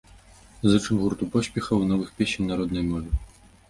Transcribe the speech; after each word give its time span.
Зычым 0.71 0.95
гурту 1.03 1.29
поспехаў 1.37 1.77
і 1.87 1.93
новых 1.93 2.09
песень 2.19 2.45
на 2.53 2.63
роднай 2.65 2.83
мове! 2.93 3.27